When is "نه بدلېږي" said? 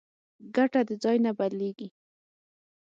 1.25-1.87